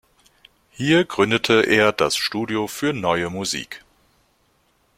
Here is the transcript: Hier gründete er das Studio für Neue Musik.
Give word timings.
Hier 0.71 1.05
gründete 1.05 1.61
er 1.61 1.91
das 1.91 2.17
Studio 2.17 2.65
für 2.65 2.91
Neue 2.91 3.29
Musik. 3.29 3.85